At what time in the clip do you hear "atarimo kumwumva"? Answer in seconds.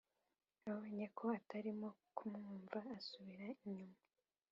1.37-2.79